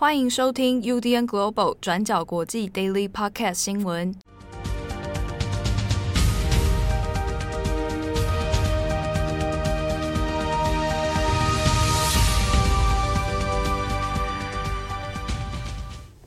[0.00, 4.14] 欢迎收听 UDN Global 转角国际 Daily Podcast 新闻。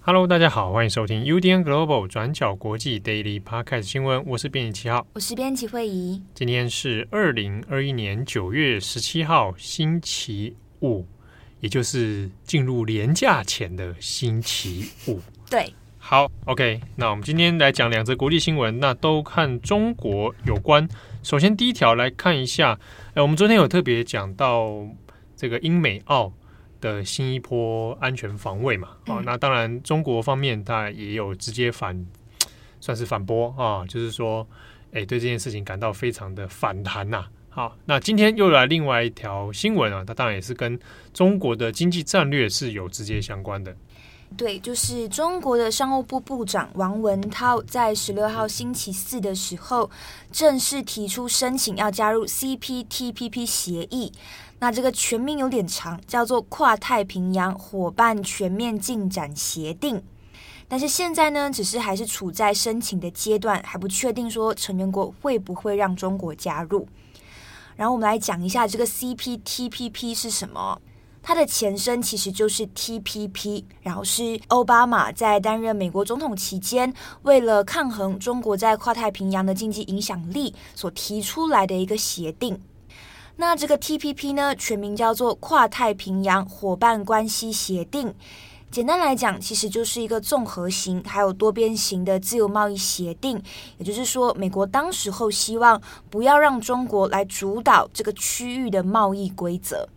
[0.02, 4.22] Hello，大家好，欢迎收听 UDN Global 转角国际 Daily Podcast 新闻。
[4.26, 6.22] 我是编辑七号，我是编辑惠仪。
[6.34, 11.06] 今天是二零二一年九月十七号，星期五。
[11.62, 15.22] 也就是进入连假前的星期五。
[15.50, 16.82] 对，好，OK。
[16.96, 20.88] 那我们今天来讲两则国际新闻，那都看中国有关。
[21.24, 22.78] 首先第一条来看一下，
[23.14, 24.86] 哎，我们昨天有特别讲到
[25.38, 26.34] 这个英美澳
[26.82, 28.90] 的新一波安全防卫嘛？
[29.06, 32.06] 啊、嗯，那当然中国方面它也有直接反，
[32.80, 34.48] 算是反驳啊，就是说，
[34.94, 37.30] 哎，对这件事情感到非常的反弹呐、啊。
[37.54, 40.80] 好，那今天又来另外一条新闻啊，它当然也是跟
[41.14, 43.76] 中国的经济战略是有直接相关的。
[44.38, 49.92] 对，就是中国的商务部部长王文涛在十六号星期四的时候
[50.32, 54.14] 正式提出申请要加入 CPTPP 协议。
[54.60, 60.02] 那这个全名有点长，叫做跨太平洋伙伴全面进展协定。
[60.70, 66.88] 但是现在呢，只是还是处在申请的阶段，还不确定说成员国会不会让中国加入。
[67.82, 70.80] 然后我们来讲一下这个 CPTPP 是什么？
[71.24, 76.94] 它的前身其实就是 TPP，然后是奥巴马在担任美国总统期间，
[77.24, 82.62] 为了抗衡中国在跨太平洋的经济影响力所提出来的一个协定。
[83.38, 88.14] 那这个 TPP 呢，全名叫做跨太平洋伙伴关系协定。
[88.72, 93.38] 简单来讲，其实就是一个综合型还有多边型的自由贸易协定。
[93.78, 99.90] 也就是说，美国当时候希望不要让中国来主导这个区域的贸易规则。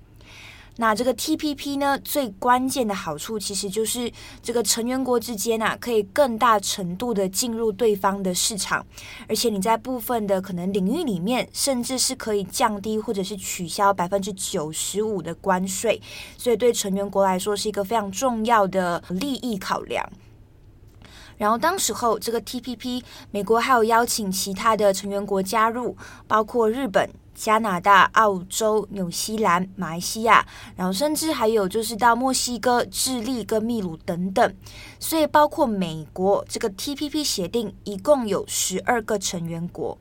[0.76, 4.10] 那这个 TPP 呢，最关键的好处其实就是
[4.42, 8.84] 这个成员国之间啊，可以更大程度的进入对方的市场，
[9.28, 16.02] 而且你在部分的可能领域里面，甚至是可以降低或者是取消百分之九十五的关税，
[16.36, 20.04] 所以对成员国来说是一个非常重要的利益考量。
[21.38, 25.96] 然后当时候这个 TPP，美国还有邀请其他的成员国加入，
[26.26, 27.08] 包括日本。
[27.34, 30.46] 加拿大、澳洲、纽西兰、马来西亚，
[30.76, 34.54] 然后甚至还有就是到墨西哥、智利跟秘鲁等等，
[34.98, 39.98] 所以包括美国这个 TPP 协定一共有十二个成员国。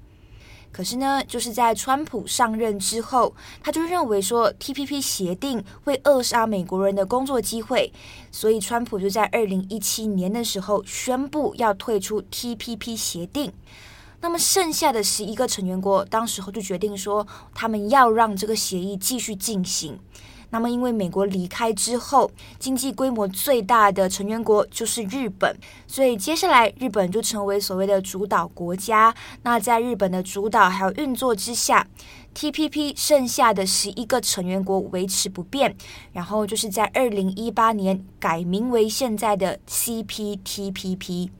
[0.71, 7.93] 可是呢，就是在川普上任之后，他就认为说 TPP 协定会扼杀美国人的工作机会，
[8.31, 13.53] 所以川普就在二零一七年的时候宣布要退出 TPP 协定。
[14.23, 19.99] 那么剩下的十一个成员国，当时候就决定说，他们要让这个协议继续进行。
[20.49, 25.53] 那么因为美国离开之后，经济规模最大的成员国就是日本，
[25.85, 29.13] 所以接下来日本就成为所谓的主导国家。
[29.41, 31.85] 那在日本的主导还有运作之下
[32.33, 35.75] ，TPP 剩下的十一个成员国维持不变，
[36.13, 41.31] 然后就是在二零一八年改名为现在的 CPTPP。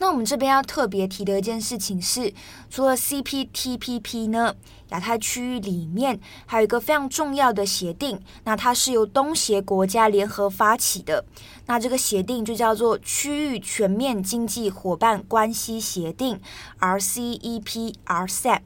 [0.00, 2.32] 那我们这边要特别提的一件事情是，
[2.70, 4.56] 除了 CPTPP 呢，
[4.88, 11.26] 亚太区域里面还有一个非常重要的协定，那它是由东协国家联合发起的，
[11.66, 16.40] 那这个协定就叫做区域全面经济伙伴关系协定
[16.80, 18.60] （RCEP-RCEP）。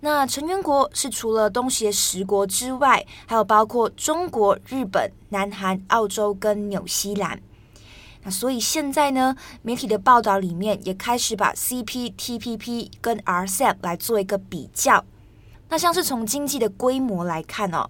[0.00, 7.40] 那成员国是除了东协十国之外，还有包括中国、日本、南韩、澳洲跟纽西兰。
[8.26, 15.04] 那所以现在呢，媒体的报道里面也开始把 CPTPP 跟 RCEP 来做一个比较。
[15.68, 17.88] 那像是从经济的规模来看哦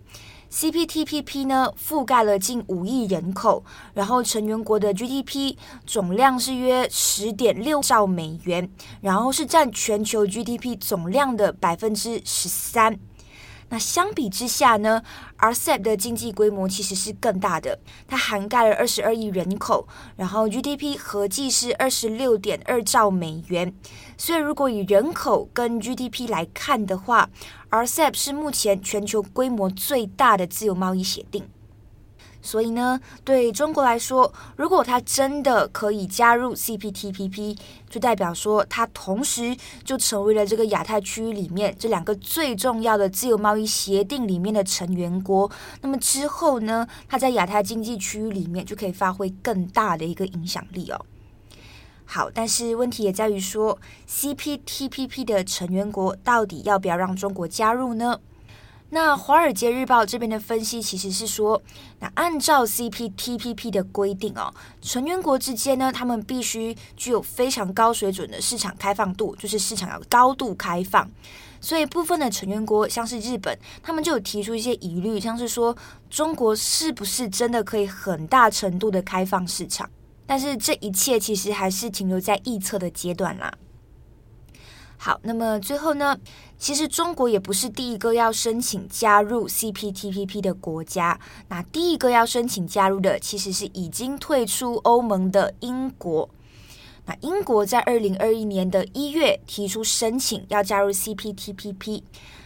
[0.52, 3.64] ，CPTPP 呢覆盖了近五亿人口，
[3.94, 8.70] 然后成员国的 GDP 总量是约十点六兆美元，
[9.00, 12.98] 然后是占全球 GDP 总量的百分之十三。
[13.68, 15.02] 那相比之下呢
[15.38, 23.74] ，RCEP 的经济规模其实是更大的，它涵盖了二十二亿人口，然后 GDP 合计是二十六点二兆美元。
[24.16, 27.28] 所以如果以人口跟 GDP 来看的话
[27.70, 31.42] ，RCEP 是目前全球规模最大的自由贸易协定。
[32.46, 37.58] 所以呢，对中国来说，如果它真的可以加入 CPTPP，
[37.90, 45.50] 就代表说它同时就成为了这个亚太区域里面这两个最重要的自由贸易协定里面的成员国。
[45.80, 51.04] 那么之后呢，它在亚太经济区域里面就可以发挥更大的一个影响力哦。
[52.04, 53.76] 好，但是问题也在于说
[54.08, 58.20] ，CPTPP 的成员国到底要不要让中国加入呢？
[58.90, 61.60] 那《华尔街日报》这边的分析其实是说，
[61.98, 71.10] 那按照 CPTPP 的规定哦，成员国之间呢，他们必须具有非常高水准的市场开放度，就是市场要高度开放。
[71.60, 75.76] 所以部分的成员国，像是日本，他们就有提出一些疑虑，像是说
[76.08, 79.90] 中国是不是真的可以很大程度的开放市场？
[80.26, 83.52] 但是这一切其实还是停留在预测的阶段啦。
[84.98, 86.18] 好，那么最后呢，
[86.58, 91.20] 其实中国也不是第一个要申请加入 CPTPP 的国家。
[91.48, 96.28] 那第一个要申请加入的，其实是已经退出欧盟的英国。
[97.04, 102.02] 那英国在二零二一年的一月提出申请要加入 CPTPP。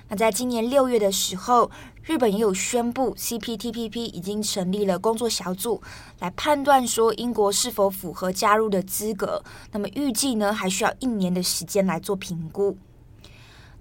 [0.08, 1.70] 那在今年六月的时候，
[2.02, 5.80] 日本也有宣布 CPTPP 已经成立了工作小组，
[6.18, 9.42] 来判断说英国是否符合加入的资格。
[9.70, 12.76] 那么预计呢，还需要一年的时间来做评估。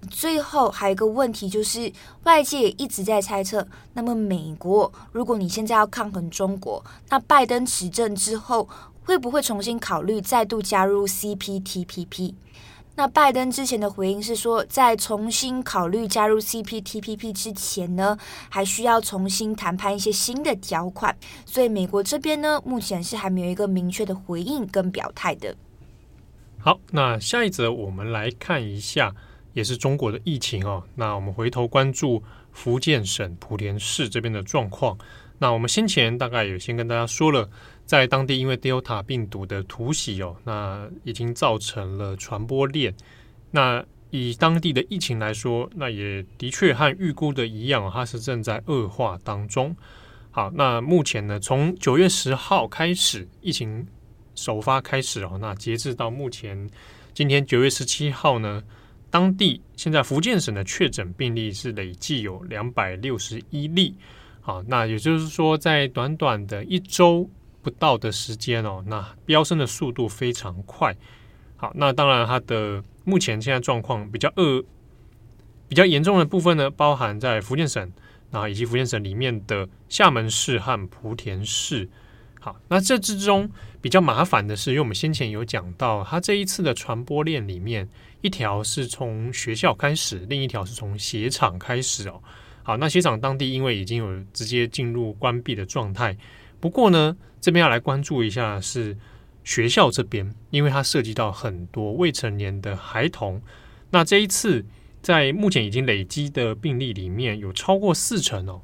[0.10, 1.92] 最后还有一个问题就是，
[2.24, 8.68] 外界一直在猜测，那么美国如果你现在要抗衡中国，那拜登执政之后
[9.04, 12.34] 会不会重新考虑再度加入 CPTPP？
[12.96, 18.18] 那拜登之前的回应是说，在重新考虑加入 CPTPP 之前呢，
[18.50, 21.16] 还需要重新谈判一些新的条款。
[21.46, 25.56] 所以美国这边呢，目前是还没有一个明确的回应跟表态的。
[26.58, 29.16] 好，那下一则我们来看一下，
[29.54, 30.84] 也是中国的疫情哦。
[30.96, 34.98] 那我们回头关注福建省莆田市这边的状况。
[35.38, 37.50] 那我们先前大概有先跟大家说了。
[37.86, 42.94] 在当地，因为 Delta 病毒的突袭哦，那已经造成了传播链。
[43.50, 49.76] 那以当地的疫情来说，那也的确和预估的一样，它是正在恶化当中。
[50.30, 53.88] 好，那目前呢，从九月十号开始，疫情
[54.36, 56.70] 首发开始哦，那截至到目前，
[57.16, 58.64] 今天九月十七号呢，
[59.10, 63.96] 当地现在福建省的确诊病例是累计有两百六十一例。
[64.42, 67.30] 好，那也就是说，在短短的一周。
[67.62, 70.96] 不到的时间哦，那飙升的速度非常快。
[71.58, 74.64] 好，那当然它的目前现在状况比较恶、
[75.68, 77.92] 比较严重的部分呢，包含在福建省，
[78.32, 81.90] 然后以及福建省里面的厦门市和莆田市。
[82.40, 83.50] 好，那这之中
[83.82, 87.88] 比较麻烦的是，因为我们先前有讲到，它这一次的传播链里面，
[88.22, 92.22] 一条是从学校开始，另一条是从鞋厂开始哦。
[92.64, 96.16] 好，那鞋厂当地因为已经有直接进入关闭的状态。
[96.62, 98.98] 不过呢，这边要来关注一下是
[99.44, 103.42] 学校这边，因为它涉及到很多未成年的孩童。
[103.92, 104.64] 那这一次
[105.02, 108.62] 在目前已经累积的病例里面，有超过四成哦，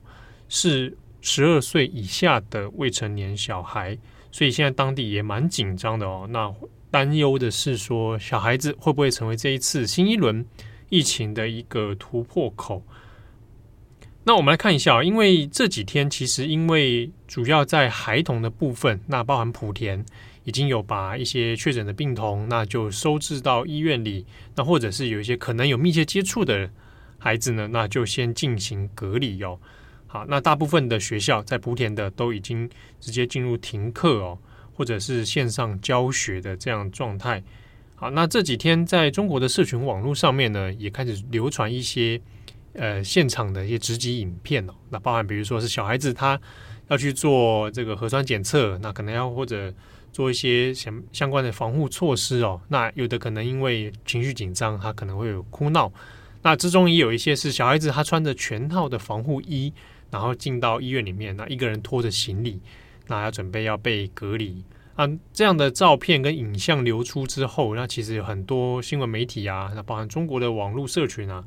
[0.47, 0.95] 是
[1.27, 3.97] 十二岁以下的未成年小孩。
[4.31, 6.27] 所以现在当地也蛮紧张的哦。
[6.29, 6.53] 那
[6.91, 10.45] 担忧的是说，小孩子会不会成为这一次新一轮
[10.89, 12.83] 疫情的一个突破口？
[14.25, 20.05] 那我们来看一下，因为这几天其实因为主要在孩童的部分，那包含莆田
[20.43, 24.25] 已经有把一些确诊的病童，那就收治到医院里，
[24.55, 26.69] 那或者是有一些可能有密切接触的
[27.17, 29.59] 孩子呢，那就先进行隔离哟。
[30.15, 32.69] 啊，那大部分的学校在莆田的都已经
[32.99, 34.37] 直接进入停课哦，
[34.73, 37.43] 或者是线上教学的这样状态。
[37.95, 42.21] 好，那这几天在中国的社群网络上面呢，也开始流传一些。
[42.77, 46.37] 呃，现场的一些直击影片哦，那包含比如说是小孩子他
[46.89, 49.73] 要去做这个核酸检测，那可能要或者
[50.11, 52.59] 做一些相相关的防护措施哦。
[52.67, 55.89] 那有的可能因为情绪紧张，他可能会有哭闹。
[56.41, 59.71] 那之中也有一些是小孩子他穿着全套的防护衣，
[60.15, 62.61] 然后进到医院里面，那一个人拖着行李，
[63.07, 64.63] 那要准备要被隔离
[64.95, 65.05] 啊。
[65.33, 71.43] 这样的照片跟影像流出之后，那其实有很多新闻媒体啊，那包含中国的网络社群啊。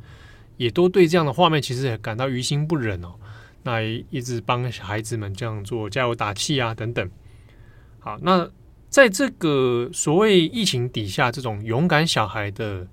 [0.58, 3.14] 也都对这样的画面其实感到于心不忍哦，
[3.62, 7.08] 那一直帮孩子们这样做加油打气啊等等。
[8.00, 8.50] 好，那
[8.88, 12.84] 在这个所谓疫情底下，这种勇敢小孩的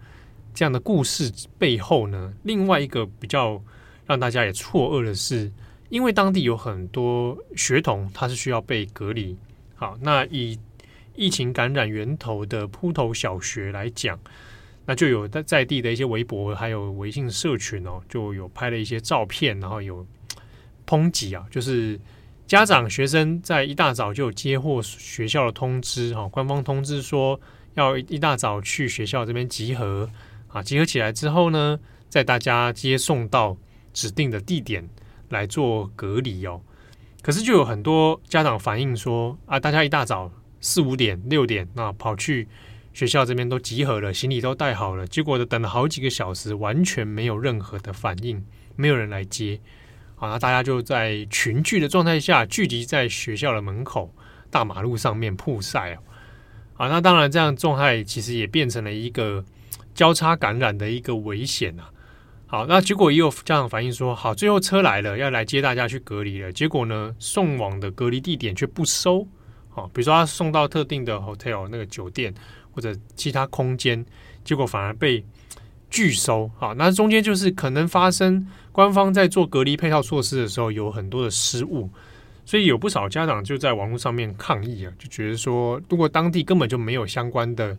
[0.54, 3.60] 这样的故事背后呢，另外一个比较
[4.06, 5.52] 让大家也错愕的是，
[5.90, 9.38] 因为当地有很多学童他是需要被隔离。
[9.76, 10.58] 好，那以
[11.16, 14.20] 疫情感染源头的铺头小学来讲。
[14.88, 20.06] 那就有在在地的一些微博，还有微信社群哦，就有拍了一些照片，然后有
[20.86, 22.00] 抨击啊，就是
[22.46, 27.40] 家长学生在一大早就有接获学校的通知哈，官方通知说
[27.74, 30.08] 要一大早去学校这边集合
[30.50, 33.58] 啊，集合起来之后呢，在大家接送到
[33.92, 34.88] 指定的地点
[35.36, 36.62] 来做隔离哦。
[37.22, 42.48] 可是就有很多家长反映说啊，大家一大早四五点六点那跑去。
[42.94, 48.42] 学校这边都集合了，行李都带好了，结果，等了好几个小时，完全没有任何的反应，
[48.78, 49.60] 没有人来接，
[50.16, 54.16] 好，那大家就在群聚的状态下聚集在学校的门口、
[54.50, 56.00] 大马路上面曝晒啊，
[56.78, 59.44] 啊，那当然这样状态其实也变成了一个
[59.94, 61.92] 交叉感染的一个危险啊。
[62.56, 69.28] 好，那结果也有家长反映说，好，最后车来了，要来接大家去隔离了，结果呢，送往的隔离地点却不收，
[69.68, 72.34] 好，比如说他送到特定的 hotel 那个酒店
[72.72, 74.06] 或者其他空间，
[74.46, 75.22] 结果反而被
[75.90, 81.90] 拒收，好，那中间就是可能发生官方在做隔离配套措施的时候有很多的失误，
[82.46, 87.78] 所以有不少家长就在网络上面抗议啊，就觉得说，如果当地根本就没有相关的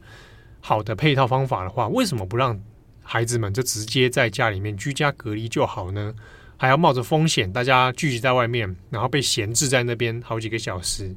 [0.61, 2.61] 好的配套方法的话，为什么不让？
[3.09, 6.13] 孩子们就直接在家里面居家隔离就好呢？
[6.59, 11.15] 还要冒着风险，大家聚集在外面，然后被闲置在那边好几个小时，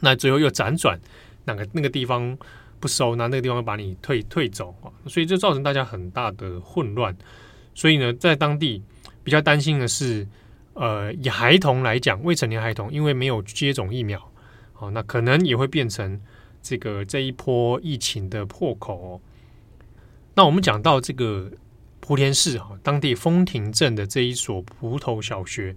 [0.00, 1.00] 那最后又辗转
[1.46, 2.36] 哪个那个地方
[2.78, 4.72] 不收，那那个地方把你退退走，
[5.06, 7.16] 所以就造成大家很大的混乱。
[7.74, 8.82] 所以呢，在当地
[9.24, 10.28] 比较担心的是，
[10.74, 14.30] 呃，以孩童来讲，未成年孩童因为没有接种疫苗，
[14.78, 16.20] 哦，那可能也会变成
[16.62, 19.20] 这个这一波疫情的破口。
[20.36, 21.50] 那我们讲到这个
[22.00, 25.74] 莆田市哈，当地丰亭镇的这一所埔头小学，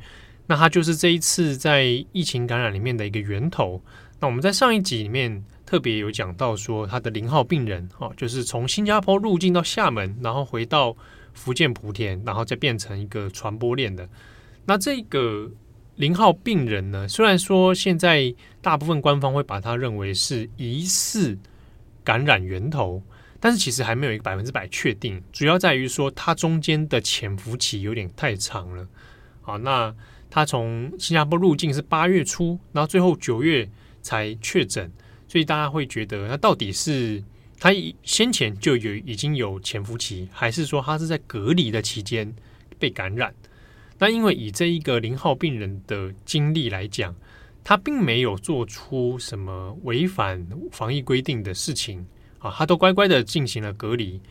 [0.47, 3.81] 那它就是这一次在疫情感染里面的一个源头。
[4.19, 10.95] 那我们在上一集里面特别有讲到说，它的零号病人哈，就是从新加坡入境到厦门，然后回到
[11.33, 14.09] 福建莆田，然后再变成一个传播链的。
[14.65, 15.51] 那这个
[15.95, 21.37] 零号病人呢，虽然说现在大部分官方会把它认为是疑似
[22.03, 23.03] 感染源头。
[23.39, 28.88] 但是其实还没有一个百分之百确定，主要在于说它中间的潜伏期有点太长了。
[29.41, 29.96] 好，那
[30.29, 33.70] 他从新加坡入境是八月初，然后最后九月
[34.01, 34.91] 才确诊，
[35.27, 37.24] 所以大家会觉得，那到底是
[37.60, 37.72] 他
[38.03, 42.34] 先前就有已经有潜伏期，还是说他是在隔离的期间
[42.77, 43.34] 被感染？
[44.00, 47.15] 那因为以这一个零号病人的经历来讲，
[47.63, 52.06] 他并没有做出什么违反防疫规定的事情。
[52.39, 54.22] 啊，他都乖乖的进行了隔离，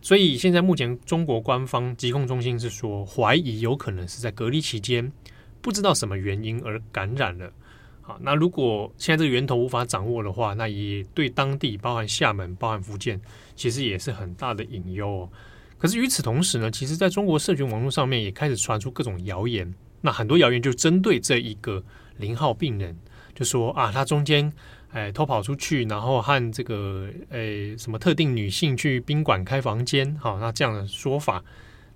[0.00, 5.12] 所以现在目前中国官方疾控中心是说，怀疑有可能是在隔离期间
[5.60, 7.52] 不知道什么原因而感染了。
[8.00, 13.20] 好，那如果现在这个源头无法掌握的话，那也对当地包含厦门、包含福建，
[13.54, 15.28] 其实也是很大的隐忧哦。
[15.76, 21.84] 可是与此同时呢，其实在中国社群网络上面也开始传出各种谣言，那很多谣言就针对这一个
[22.16, 22.96] 零号病人，
[23.34, 24.50] 就说啊，他中间。
[24.96, 31.44] 哎，偷跑出去，然后和这个哎什么特定女性去宾馆开房间，好，那这样的说法，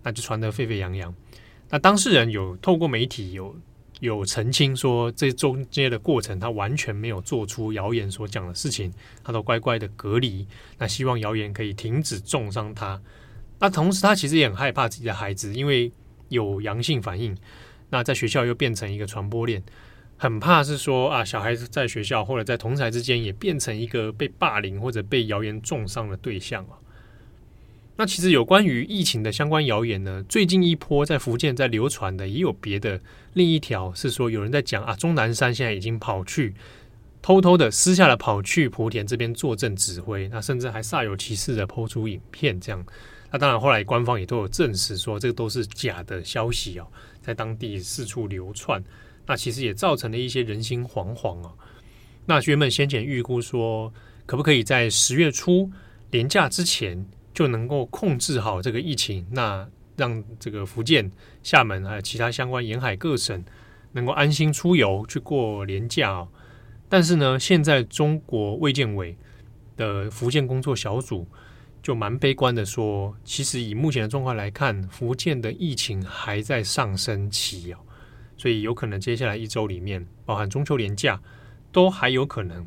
[0.02, 1.14] 那就传得沸沸扬扬。
[1.70, 3.56] 那当事人有透过媒体有
[4.00, 8.92] 有澄清说，这中间的过程他完全没有做出谣言所讲的事情，
[9.24, 10.46] 他都乖乖的隔离。
[10.76, 13.00] 那希望谣言可以停止重伤他。
[13.60, 15.90] 那同时他其实也很害怕自己的孩子，因为
[16.28, 17.34] 有阳性反应，
[17.88, 19.62] 那在学校又变成一个传播链。
[20.22, 26.76] 很怕是说啊，小孩子在学校或者在同侪之间也变成一个被霸凌或者被谣言重伤的对象啊。
[27.96, 33.00] 那其实有关于疫情的相关谣言呢，最近一波在福建在流传的也有别的。
[33.32, 36.54] 另一条是说有人在讲啊，钟南山现在已经跑去
[37.22, 42.84] 偷偷的私下的跑去莆田这边坐镇指挥，那甚至还煞有其事的抛出影片这样。
[43.30, 46.86] 那当然后来官方也都有证实说这个都是假的消息哦，
[47.22, 48.84] 在当地四处流窜。
[49.26, 51.52] 那其实也造成了一些人心惶惶啊。
[52.26, 53.92] 那学员们先前预估说，
[54.26, 55.70] 可不可以在十月初
[56.10, 59.26] 连假之前就能够控制好这个疫情？
[59.30, 61.10] 那让这个福建、
[61.42, 63.44] 厦门还有其他相关沿海各省
[63.92, 66.28] 能够安心出游去过连假啊。
[66.88, 69.16] 但是呢，现在中国卫健委
[69.76, 71.26] 的福建工作小组
[71.82, 77.80] 就蛮悲观的说，其实以目前的状况来看，福建的疫情还在上升期啊。
[78.40, 81.20] 所以有可能接下来一周里面，包含中秋连假，
[81.70, 82.66] 都还有可能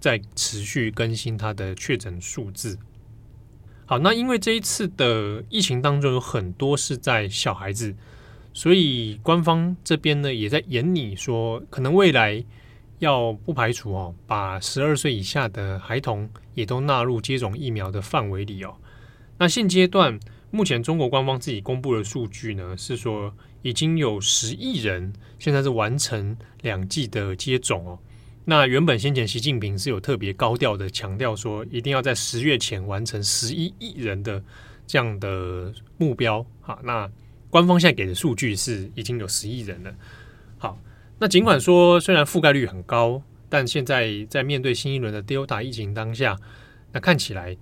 [0.00, 2.78] 在持续更新它的确诊数字。
[3.84, 7.94] 好，那因为这一次的疫情当中有很多是在小孩子，
[8.54, 12.42] 所以官方这边呢也在研拟说，可能未来
[13.00, 18.74] 要不排除哦，把十二岁以下的孩童也都纳入接种疫苗的范围里哦。
[19.36, 20.18] 那现阶段
[20.50, 23.34] 目前中国官方自己公布的数据呢是说。
[23.62, 27.98] 已经有十亿人现在是完成两剂的接种哦。
[28.44, 34.42] 那原本先前习近平是有特别高调的强调说，一定要在十月前完成十一亿人的
[34.86, 36.44] 这样的目标。
[36.60, 37.08] 好，那
[37.48, 39.94] 官方现在给的数据是已经有十亿人了。
[40.58, 40.80] 好，
[41.18, 46.36] 那尽管说虽然覆盖率很高，但现在在面对新一轮的 Delta 疫情当下，
[46.92, 47.56] 那看起来，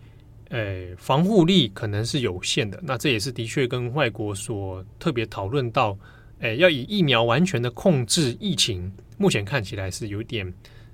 [0.51, 2.81] 呃，防护力可能是有限的。
[2.83, 5.99] 那这也是的确跟外国所特别讨论到，
[6.41, 10.53] 诶，要以疫苗完全的控制疫情，目前看起来是有点，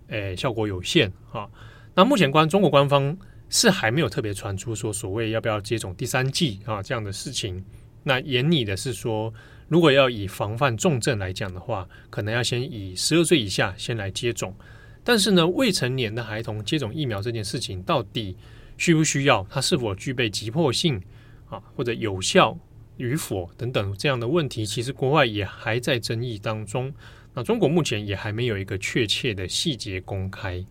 [0.08, 1.48] 诶，效果有限啊。
[1.94, 3.16] 那目前官中国官方
[3.48, 7.64] 是还没有特别传出说所谓要不要接种第三剂啊这样的事情。
[8.02, 9.32] 那严拟的是说，
[9.68, 14.52] 如果要以防范重症来讲的话，可能要先以十二岁以下先来接种。
[15.04, 18.36] 但是呢，未成年的孩童接种疫苗这件事情到底
[18.76, 19.46] 需不需要？
[19.50, 21.00] 它是否具备急迫性
[21.48, 22.58] 啊，或者有效
[22.96, 26.92] 与否等等这样的问题，其实国外也还在争议当中。
[27.34, 30.64] 那中国目前也还没有一个确切的细节公开。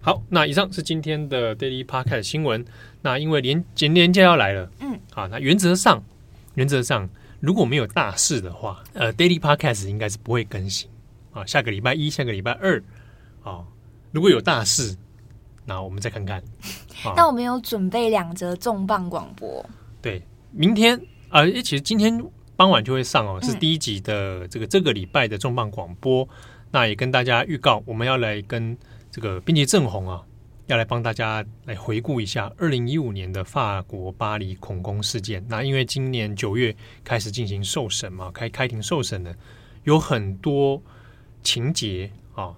[0.00, 2.64] 好，那以上是今天的 Daily Podcast 新闻。
[3.02, 6.04] 那因为连节年假要来了，嗯，啊，那原则上
[6.54, 7.08] 原则上
[7.40, 10.88] 如果没有大事的话，呃，Daily Podcast 应该是不会更新。
[11.32, 12.82] 啊，下个礼拜一，下个礼拜二，
[13.42, 13.64] 啊，
[14.12, 14.96] 如果有大事，
[15.66, 16.42] 那我们再看看。
[17.14, 19.64] 那我们有准备两则重磅广播。
[20.00, 20.96] 对，明天
[21.28, 22.24] 啊，呃，其实今天
[22.56, 26.22] 傍晚就会上哦，是第一集的这个这个礼拜的重磅广播。
[26.24, 26.28] 嗯、
[26.70, 28.76] 那也跟大家预告，我们要来跟
[29.10, 30.22] 这个编辑郑红啊，
[30.66, 35.44] 要来帮大家来回顾一下二零一五年的法国巴黎恐攻事件。
[35.48, 39.34] 那因为今年九月开始进行受审嘛，开开庭受审的
[39.84, 40.80] 有很多。
[41.42, 42.52] 情节啊，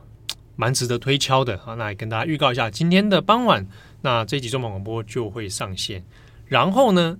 [0.58, 1.74] 蛮值得推敲的啊。
[1.74, 3.64] 那也跟大家预告一下，今天的傍晚，
[4.02, 6.04] 那这一集中文广播就会上线。
[6.46, 7.16] 然后呢，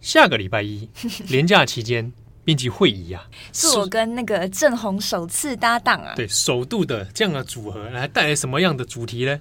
[0.00, 0.90] 下个礼拜一
[1.30, 2.12] 连假期间
[2.44, 6.14] 编辑会议啊，是我跟那个郑红首次搭档啊。
[6.16, 9.40] 对，首度的这样的组合，来带来什么样的主题呢？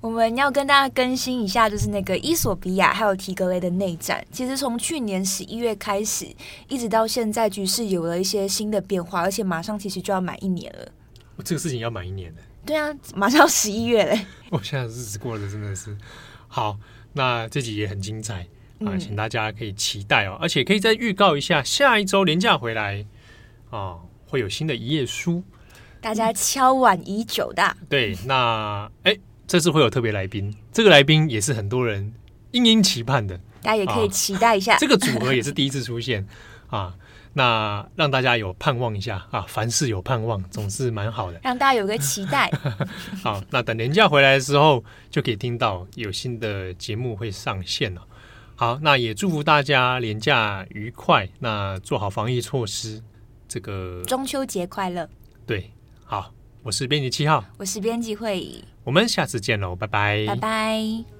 [0.00, 4.26] 我们要跟大家更新一下，就是那个伊索比亚还有提格雷的内战。
[4.32, 6.26] 其实从去年十一月开始，
[6.68, 10.88] 一直到现在，局势有了一些新的变化，而且马上其实就要满一年了。
[11.44, 14.26] 这个事情要满一年的，对啊，马上要十一月嘞！
[14.50, 15.96] 我现在日子过得真的是
[16.48, 16.78] 好，
[17.14, 18.46] 那这集也很精彩
[18.84, 23.04] 啊，请大家可以期待哦，而且可以再预告一下，下一周连假回来
[23.70, 25.42] 啊，会有新的一页书，
[26.00, 27.76] 大家敲碗已久的。
[27.88, 32.12] 对，那哎，这次会有特别来宾，这个来宾也是很多人
[32.52, 34.76] 殷殷期盼的，大家也可以期待一下。
[34.80, 36.26] 这个组合也是第一次出现
[36.68, 36.94] 啊。
[37.32, 42.50] 那让大家有盼望一下啊，凡事有盼望总是蛮好的，让大家有个期待。
[43.22, 48.02] 好，那等年假回来的时候，就可以听到有新的节目会上线了。
[48.56, 53.02] 好，那也祝福大家年假愉快，那做好防疫措施。
[53.48, 55.08] 这个中秋节快乐。
[55.46, 55.70] 对，
[56.04, 61.19] 好，我是编辑七号，我是编辑会议，我们下次见喽，拜拜，拜拜。